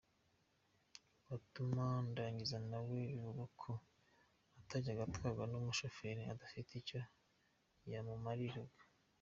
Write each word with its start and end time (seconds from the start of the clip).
–Fatuma 1.25 1.85
Ndangiza 2.09 2.57
nawe 2.69 2.97
bivugwa 3.11 3.45
ko 3.61 3.71
atajyaga 4.59 5.01
atwarwa 5.05 5.43
n’umushoferi 5.51 6.21
udafite 6.33 6.71
icyo 6.81 6.99
yamumariraga. 7.91 8.79